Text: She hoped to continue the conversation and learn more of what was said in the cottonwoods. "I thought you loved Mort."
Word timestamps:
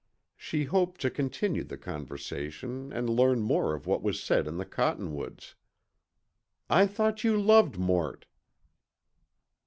She 0.35 0.63
hoped 0.63 0.99
to 1.01 1.11
continue 1.11 1.63
the 1.63 1.77
conversation 1.77 2.91
and 2.91 3.07
learn 3.07 3.39
more 3.39 3.75
of 3.75 3.85
what 3.85 4.01
was 4.01 4.19
said 4.19 4.47
in 4.47 4.57
the 4.57 4.65
cottonwoods. 4.65 5.53
"I 6.71 6.87
thought 6.87 7.23
you 7.23 7.39
loved 7.39 7.77
Mort." 7.77 8.25